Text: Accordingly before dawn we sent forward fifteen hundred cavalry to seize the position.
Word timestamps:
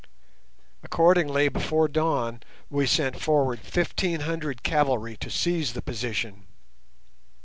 Accordingly 0.81 1.47
before 1.47 1.87
dawn 1.87 2.41
we 2.71 2.87
sent 2.87 3.19
forward 3.21 3.59
fifteen 3.59 4.21
hundred 4.21 4.63
cavalry 4.63 5.15
to 5.17 5.29
seize 5.29 5.73
the 5.73 5.81
position. 5.83 6.47